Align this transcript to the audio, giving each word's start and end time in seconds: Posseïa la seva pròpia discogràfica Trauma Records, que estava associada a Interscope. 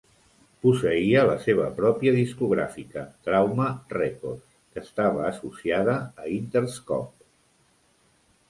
Posseïa 0.61 1.25
la 1.31 1.35
seva 1.43 1.67
pròpia 1.79 2.13
discogràfica 2.15 3.03
Trauma 3.27 3.67
Records, 3.97 4.49
que 4.75 4.83
estava 4.85 5.29
associada 5.33 5.99
a 6.25 6.35
Interscope. 6.41 7.31